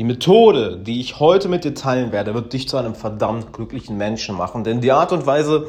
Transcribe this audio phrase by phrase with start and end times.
[0.00, 3.98] Die Methode, die ich heute mit dir teilen werde, wird dich zu einem verdammt glücklichen
[3.98, 4.64] Menschen machen.
[4.64, 5.66] Denn die Art und Weise,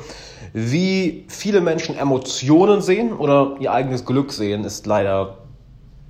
[0.54, 5.40] wie viele Menschen Emotionen sehen oder ihr eigenes Glück sehen, ist leider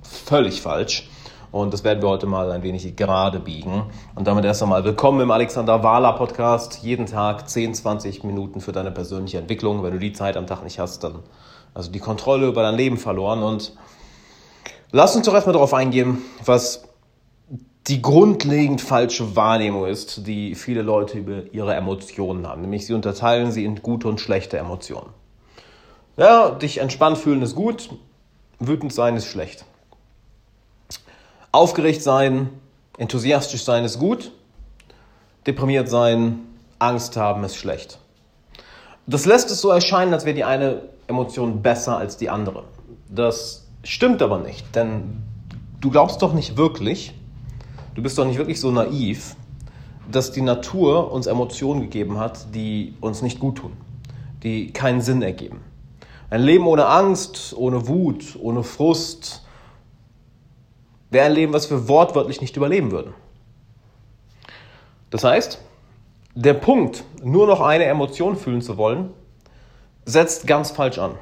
[0.02, 1.10] völlig falsch.
[1.50, 3.86] Und das werden wir heute mal ein wenig gerade biegen.
[4.14, 6.78] Und damit erst einmal willkommen im Alexander Wahler Podcast.
[6.84, 9.82] Jeden Tag 10, 20 Minuten für deine persönliche Entwicklung.
[9.82, 11.24] Wenn du die Zeit am Tag nicht hast, dann
[11.74, 13.42] also die Kontrolle über dein Leben verloren.
[13.42, 13.72] Und
[14.92, 16.84] lass uns doch erstmal darauf eingehen, was
[17.88, 22.62] die grundlegend falsche Wahrnehmung ist, die viele Leute über ihre Emotionen haben.
[22.62, 25.10] Nämlich sie unterteilen sie in gute und schlechte Emotionen.
[26.16, 27.90] Ja, dich entspannt fühlen ist gut,
[28.60, 29.64] wütend sein ist schlecht.
[31.50, 32.50] Aufgeregt sein,
[32.98, 34.30] enthusiastisch sein ist gut,
[35.46, 36.40] deprimiert sein,
[36.78, 37.98] Angst haben ist schlecht.
[39.06, 42.64] Das lässt es so erscheinen, als wäre die eine Emotion besser als die andere.
[43.08, 45.22] Das stimmt aber nicht, denn
[45.80, 47.12] du glaubst doch nicht wirklich,
[47.94, 49.36] du bist doch nicht wirklich so naiv,
[50.10, 53.72] dass die Natur uns Emotionen gegeben hat, die uns nicht gut tun,
[54.42, 55.60] die keinen Sinn ergeben.
[56.30, 59.44] Ein Leben ohne Angst, ohne Wut, ohne Frust
[61.10, 63.12] wäre ein Leben, was wir wortwörtlich nicht überleben würden.
[65.10, 65.60] Das heißt,
[66.34, 69.10] der Punkt, nur noch eine Emotion fühlen zu wollen,
[70.06, 71.16] setzt ganz falsch an.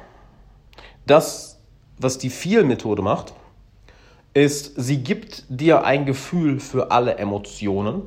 [1.05, 1.59] Das,
[1.97, 3.33] was die Viel-Methode macht,
[4.33, 8.03] ist, sie gibt dir ein Gefühl für alle Emotionen,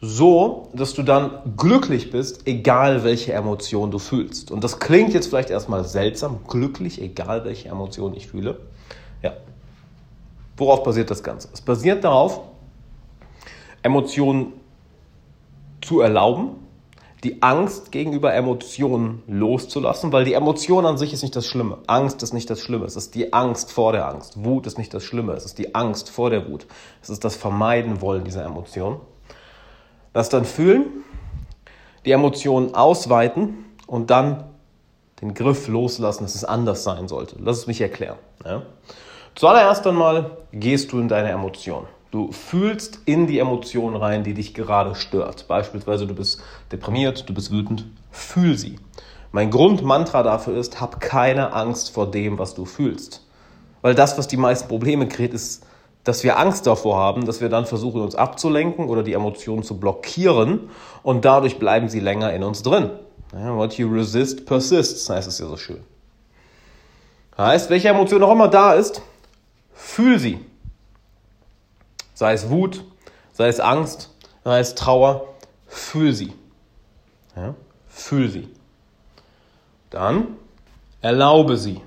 [0.00, 4.50] so dass du dann glücklich bist, egal welche Emotion du fühlst.
[4.50, 8.60] Und das klingt jetzt vielleicht erstmal seltsam, glücklich, egal welche Emotion ich fühle.
[9.22, 9.34] Ja.
[10.56, 11.48] Worauf basiert das Ganze?
[11.52, 12.40] Es basiert darauf,
[13.82, 14.52] Emotionen
[15.82, 16.50] zu erlauben,
[17.24, 21.78] die Angst gegenüber Emotionen loszulassen, weil die Emotion an sich ist nicht das Schlimme.
[21.86, 22.86] Angst ist nicht das Schlimme.
[22.86, 24.42] Es ist die Angst vor der Angst.
[24.42, 25.32] Wut ist nicht das Schlimme.
[25.34, 26.66] Es ist die Angst vor der Wut.
[27.02, 29.00] Es ist das Vermeiden wollen dieser Emotion.
[30.12, 30.86] Das dann fühlen,
[32.06, 34.44] die Emotionen ausweiten und dann
[35.20, 37.36] den Griff loslassen, dass es anders sein sollte.
[37.38, 38.16] Lass es mich erklären.
[38.44, 38.62] Ja?
[39.34, 41.86] Zuallererst einmal gehst du in deine Emotion.
[42.10, 45.46] Du fühlst in die Emotion rein, die dich gerade stört.
[45.46, 48.80] Beispielsweise du bist deprimiert, du bist wütend, fühl sie.
[49.30, 53.24] Mein Grundmantra dafür ist, hab keine Angst vor dem, was du fühlst.
[53.80, 55.64] Weil das, was die meisten Probleme kreiert, ist,
[56.02, 59.78] dass wir Angst davor haben, dass wir dann versuchen, uns abzulenken oder die Emotionen zu
[59.78, 60.70] blockieren
[61.04, 62.90] und dadurch bleiben sie länger in uns drin.
[63.32, 65.84] what you resist persists, heißt es ja so schön.
[67.38, 69.02] Heißt, welche Emotion auch immer da ist,
[69.72, 70.40] fühl sie
[72.20, 72.84] sei es Wut,
[73.32, 74.14] sei es Angst,
[74.44, 75.24] sei es Trauer,
[75.66, 76.34] fühl sie.
[77.34, 77.54] Ja?
[77.88, 78.46] Fühl sie.
[79.88, 80.26] Dann
[81.00, 81.80] erlaube sie.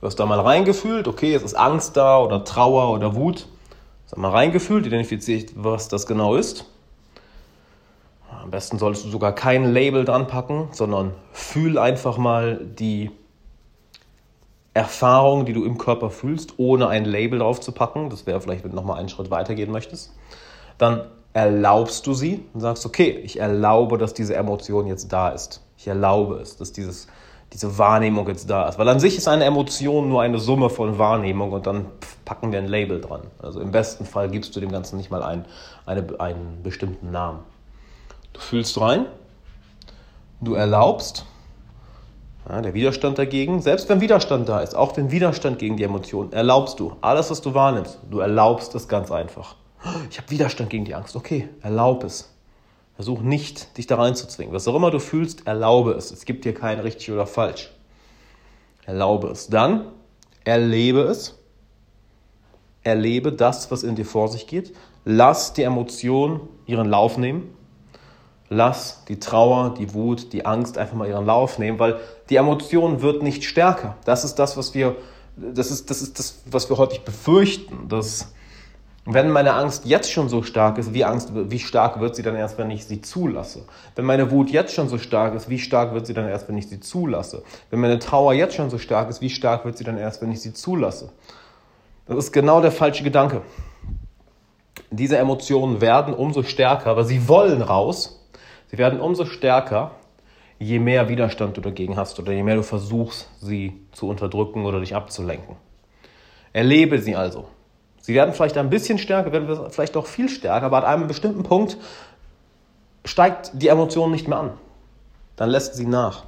[0.00, 3.46] Du hast da mal reingefühlt, okay, es ist Angst da oder Trauer oder Wut.
[4.06, 6.64] Hast mal reingefühlt, identifiziert, was das genau ist.
[8.42, 13.12] Am besten solltest du sogar kein Label dran packen, sondern fühl einfach mal die
[14.74, 18.64] Erfahrung, die du im Körper fühlst, ohne ein Label drauf zu packen, das wäre vielleicht,
[18.64, 20.12] wenn du nochmal einen Schritt weiter gehen möchtest,
[20.78, 25.62] dann erlaubst du sie und sagst, okay, ich erlaube, dass diese Emotion jetzt da ist.
[25.78, 27.06] Ich erlaube es, dass dieses,
[27.52, 28.78] diese Wahrnehmung jetzt da ist.
[28.78, 31.86] Weil an sich ist eine Emotion nur eine Summe von Wahrnehmung und dann
[32.24, 33.22] packen wir ein Label dran.
[33.40, 35.44] Also im besten Fall gibst du dem Ganzen nicht mal einen,
[35.86, 37.40] eine, einen bestimmten Namen.
[38.32, 39.06] Du fühlst rein,
[40.40, 41.26] du erlaubst
[42.48, 46.32] ja, der Widerstand dagegen, selbst wenn Widerstand da ist, auch den Widerstand gegen die Emotionen,
[46.32, 46.92] erlaubst du.
[47.00, 49.56] Alles, was du wahrnimmst, du erlaubst es ganz einfach.
[50.10, 51.16] Ich habe Widerstand gegen die Angst.
[51.16, 52.34] Okay, erlaub es.
[52.96, 54.54] Versuch nicht, dich da reinzuzwingen.
[54.54, 56.10] Was auch immer du fühlst, erlaube es.
[56.10, 57.72] Es gibt hier kein richtig oder falsch.
[58.86, 59.48] Erlaube es.
[59.48, 59.86] Dann
[60.44, 61.38] erlebe es.
[62.82, 64.74] Erlebe das, was in dir vor sich geht.
[65.04, 67.54] Lass die Emotionen ihren Lauf nehmen.
[68.48, 71.98] Lass die Trauer, die Wut, die Angst einfach mal ihren Lauf nehmen, weil
[72.30, 73.96] die Emotion wird nicht stärker.
[74.04, 74.96] Das ist das, was wir,
[75.36, 78.32] das ist, das ist das, was wir häufig befürchten, dass
[79.06, 82.36] wenn meine Angst jetzt schon so stark ist, wie, Angst, wie stark wird sie dann
[82.36, 83.64] erst, wenn ich sie zulasse?
[83.96, 86.56] Wenn meine Wut jetzt schon so stark ist, wie stark wird sie dann erst, wenn
[86.56, 87.42] ich sie zulasse?
[87.68, 90.32] Wenn meine Trauer jetzt schon so stark ist, wie stark wird sie dann erst, wenn
[90.32, 91.10] ich sie zulasse?
[92.06, 93.42] Das ist genau der falsche Gedanke.
[94.90, 98.26] Diese Emotionen werden umso stärker, aber sie wollen raus.
[98.68, 99.90] Sie werden umso stärker,
[100.64, 104.80] je mehr Widerstand du dagegen hast oder je mehr du versuchst, sie zu unterdrücken oder
[104.80, 105.56] dich abzulenken.
[106.52, 107.46] Erlebe sie also.
[108.00, 111.42] Sie werden vielleicht ein bisschen stärker, werden vielleicht auch viel stärker, aber an einem bestimmten
[111.42, 111.76] Punkt
[113.04, 114.52] steigt die Emotion nicht mehr an.
[115.36, 116.24] Dann lässt sie nach.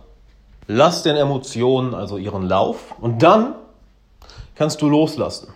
[0.66, 3.54] Lass den Emotionen also ihren Lauf und dann
[4.54, 5.48] kannst du loslassen.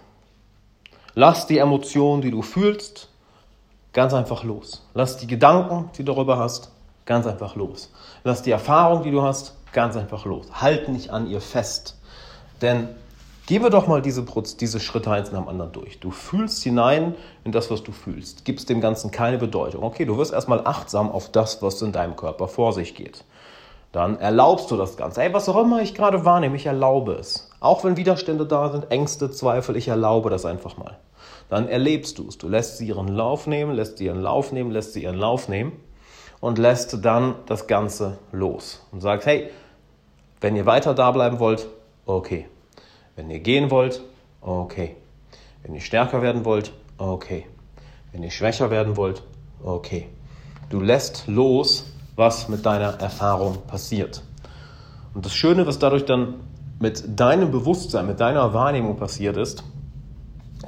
[1.15, 3.09] Lass die Emotionen, die du fühlst,
[3.93, 4.87] ganz einfach los.
[4.95, 6.71] Lass die Gedanken, die du darüber hast,
[7.07, 7.91] ganz einfach los.
[8.25, 10.47] Lass die Erfahrung, die du hast, ganz einfach los.
[10.53, 11.99] Halt nicht an ihr fest.
[12.63, 12.89] Denn
[13.47, 14.25] gehen wir doch mal diese,
[14.61, 15.99] diese Schritte eins nach dem anderen durch.
[16.01, 17.15] Du fühlst hinein
[17.45, 18.45] in das, was du fühlst.
[18.45, 19.83] Gibst dem Ganzen keine Bedeutung.
[19.83, 23.25] Okay, du wirst erstmal achtsam auf das, was in deinem Körper vor sich geht.
[23.93, 25.23] Dann erlaubst du das Ganze.
[25.23, 27.51] Ey, was auch immer ich gerade wahrnehme, ich erlaube es.
[27.59, 30.99] Auch wenn Widerstände da sind, Ängste, Zweifel, ich erlaube das einfach mal.
[31.49, 32.39] Dann erlebst du es.
[32.39, 35.49] Du lässt sie ihren Lauf nehmen, lässt sie ihren Lauf nehmen, lässt sie ihren Lauf
[35.49, 35.73] nehmen
[36.41, 38.87] und lässt dann das Ganze los.
[38.91, 39.51] Und sagst, hey,
[40.41, 41.67] wenn ihr weiter da bleiben wollt,
[42.07, 42.49] okay.
[43.17, 44.01] Wenn ihr gehen wollt,
[44.41, 44.97] okay.
[45.63, 47.47] Wenn ihr stärker werden wollt, okay.
[48.13, 49.23] Wenn ihr schwächer werden wollt,
[49.63, 50.09] okay.
[50.71, 54.23] Du lässt los, was mit deiner Erfahrung passiert.
[55.15, 56.35] Und das Schöne, was dadurch dann
[56.79, 59.65] mit deinem Bewusstsein, mit deiner Wahrnehmung passiert ist,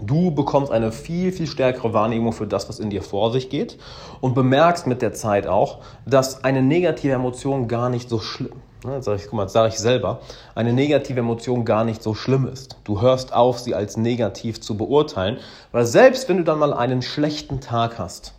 [0.07, 3.79] du bekommst eine viel, viel stärkere Wahrnehmung für das, was in dir vor sich geht
[4.21, 8.73] und bemerkst mit der Zeit auch, dass eine negative Emotion gar nicht so schlimm ist
[8.85, 10.21] Ne, sag ich, guck mal, sage ich selber,
[10.57, 12.79] eine negative Emotion gar nicht so schlimm ist.
[12.83, 15.39] Du hörst auf, sie als negativ zu beurteilen,
[15.71, 18.35] weil selbst wenn du dann mal einen schlechten Tag hast,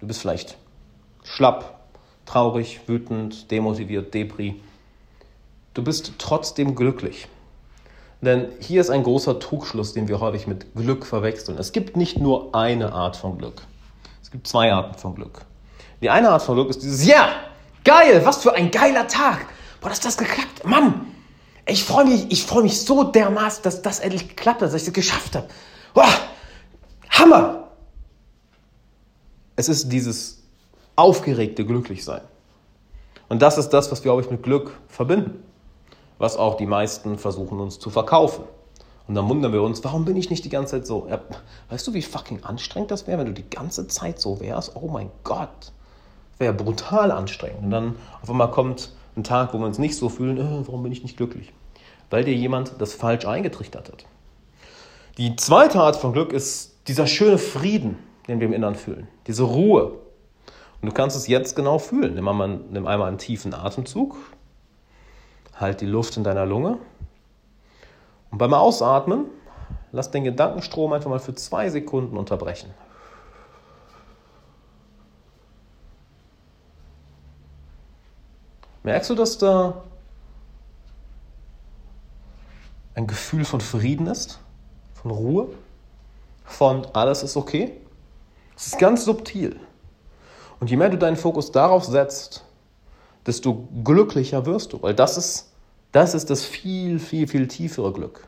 [0.00, 0.58] du bist vielleicht
[1.22, 1.80] schlapp,
[2.26, 4.60] traurig, wütend, demotiviert, depri,
[5.72, 7.26] du bist trotzdem glücklich.
[8.24, 11.58] Denn hier ist ein großer Trugschluss, den wir häufig mit Glück verwechseln.
[11.58, 13.62] Es gibt nicht nur eine Art von Glück.
[14.22, 15.42] Es gibt zwei Arten von Glück.
[16.00, 17.28] Die eine Art von Glück ist dieses Ja,
[17.84, 19.46] geil, was für ein geiler Tag.
[19.80, 20.64] Boah, dass das geklappt.
[20.64, 21.06] Mann,
[21.66, 24.94] ich freue mich, ich mich so dermaßen, dass das endlich geklappt hat, dass ich das
[24.94, 25.48] geschafft habe.
[25.92, 26.08] Boah,
[27.10, 27.68] Hammer!
[29.56, 30.42] Es ist dieses
[30.96, 32.22] aufgeregte Glücklichsein.
[33.28, 35.42] Und das ist das, was wir, glaube ich, mit Glück verbinden.
[36.18, 38.44] Was auch die meisten versuchen uns zu verkaufen.
[39.06, 41.06] Und dann wundern wir uns, warum bin ich nicht die ganze Zeit so?
[41.10, 41.20] Ja,
[41.68, 44.76] weißt du, wie fucking anstrengend das wäre, wenn du die ganze Zeit so wärst?
[44.76, 45.72] Oh mein Gott.
[46.38, 47.64] Wäre brutal anstrengend.
[47.64, 50.82] Und dann auf einmal kommt ein Tag, wo wir uns nicht so fühlen, äh, warum
[50.82, 51.52] bin ich nicht glücklich?
[52.10, 54.06] Weil dir jemand das falsch eingetrichtert hat.
[55.18, 59.44] Die zweite Art von Glück ist dieser schöne Frieden, den wir im Innern fühlen, diese
[59.44, 59.92] Ruhe.
[60.80, 62.14] Und du kannst es jetzt genau fühlen.
[62.14, 64.16] Nimm einmal, nimm einmal einen tiefen Atemzug,
[65.56, 66.78] halt die Luft in deiner Lunge
[68.30, 69.26] und beim Ausatmen
[69.92, 72.70] lass den Gedankenstrom einfach mal für zwei Sekunden unterbrechen.
[78.82, 79.82] Merkst du, dass da
[82.94, 84.38] ein Gefühl von Frieden ist,
[84.94, 85.48] von Ruhe,
[86.44, 87.72] von alles ist okay?
[88.56, 89.58] Es ist ganz subtil.
[90.60, 92.44] Und je mehr du deinen Fokus darauf setzt,
[93.26, 95.52] desto glücklicher wirst du, weil das ist,
[95.92, 98.26] das ist das viel, viel, viel tiefere Glück.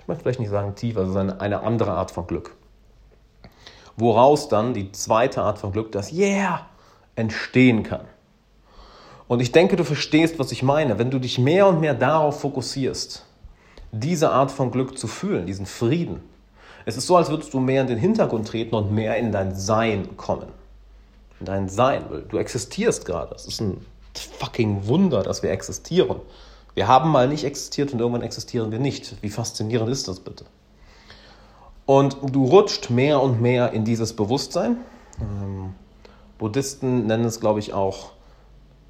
[0.00, 2.54] Ich möchte vielleicht nicht sagen tiefer, eine, eine andere Art von Glück.
[3.96, 6.66] Woraus dann die zweite Art von Glück, das Yeah,
[7.16, 8.06] entstehen kann.
[9.26, 10.98] Und ich denke, du verstehst, was ich meine.
[10.98, 13.26] Wenn du dich mehr und mehr darauf fokussierst,
[13.92, 16.22] diese Art von Glück zu fühlen, diesen Frieden.
[16.86, 19.54] Es ist so, als würdest du mehr in den Hintergrund treten und mehr in dein
[19.54, 20.48] Sein kommen.
[21.40, 22.04] In dein Sein.
[22.28, 23.34] Du existierst gerade.
[23.34, 26.20] Es ist ein fucking Wunder, dass wir existieren.
[26.74, 29.16] Wir haben mal nicht existiert und irgendwann existieren wir nicht.
[29.22, 30.44] Wie faszinierend ist das bitte?
[31.86, 34.76] Und du rutscht mehr und mehr in dieses Bewusstsein.
[35.20, 35.74] Ähm,
[36.38, 38.12] Buddhisten nennen es, glaube ich, auch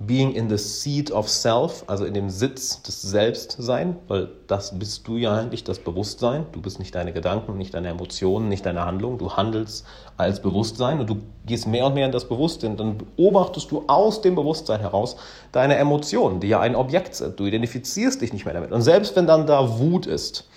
[0.01, 5.09] being in the seat of self, also in dem Sitz des Selbstsein, weil das bist
[5.09, 6.47] du ja eigentlich, das Bewusstsein.
[6.53, 9.19] Du bist nicht deine Gedanken, nicht deine Emotionen, nicht deine Handlung.
[9.19, 9.85] Du handelst
[10.17, 12.77] als Bewusstsein und du gehst mehr und mehr in das Bewusstsein.
[12.77, 15.17] Dann beobachtest du aus dem Bewusstsein heraus
[15.51, 17.41] deine Emotionen, die ja ein Objekt sind.
[17.41, 18.71] Du identifizierst dich nicht mehr damit.
[18.71, 20.49] Und selbst wenn dann da Wut ist,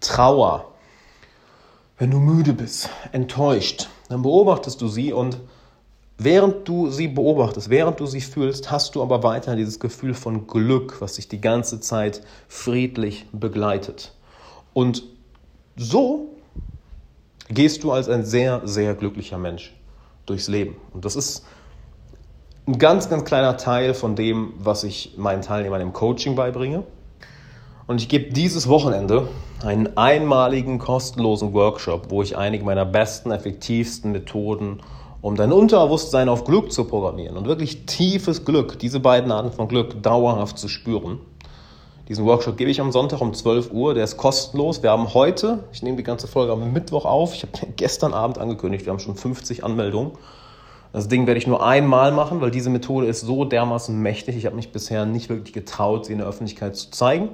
[0.00, 0.66] Trauer,
[1.96, 5.38] wenn du müde bist, enttäuscht, dann beobachtest du sie und
[6.22, 10.46] Während du sie beobachtest, während du sie fühlst, hast du aber weiter dieses Gefühl von
[10.46, 14.12] Glück, was dich die ganze Zeit friedlich begleitet.
[14.74, 15.02] Und
[15.76, 16.28] so
[17.48, 19.74] gehst du als ein sehr, sehr glücklicher Mensch
[20.26, 20.76] durchs Leben.
[20.92, 21.46] Und das ist
[22.66, 26.84] ein ganz, ganz kleiner Teil von dem, was ich meinen Teilnehmern im Coaching beibringe.
[27.86, 29.28] Und ich gebe dieses Wochenende
[29.64, 34.82] einen einmaligen kostenlosen Workshop, wo ich einige meiner besten, effektivsten Methoden
[35.22, 39.68] um dein Unterbewusstsein auf Glück zu programmieren und wirklich tiefes Glück, diese beiden Arten von
[39.68, 41.20] Glück dauerhaft zu spüren.
[42.08, 44.82] Diesen Workshop gebe ich am Sonntag um 12 Uhr, der ist kostenlos.
[44.82, 48.38] Wir haben heute, ich nehme die ganze Folge am Mittwoch auf, ich habe gestern Abend
[48.38, 50.12] angekündigt, wir haben schon 50 Anmeldungen.
[50.92, 54.36] Das Ding werde ich nur einmal machen, weil diese Methode ist so dermaßen mächtig.
[54.36, 57.28] Ich habe mich bisher nicht wirklich getraut, sie in der Öffentlichkeit zu zeigen.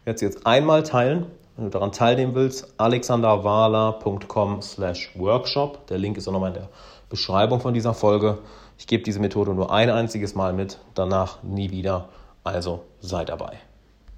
[0.00, 5.86] Ich werde sie jetzt einmal teilen wenn du daran teilnehmen willst, alexanderwahler.com slash workshop.
[5.86, 6.68] Der Link ist auch nochmal in der
[7.08, 8.38] Beschreibung von dieser Folge.
[8.78, 12.08] Ich gebe diese Methode nur ein einziges Mal mit, danach nie wieder.
[12.42, 13.58] Also sei dabei.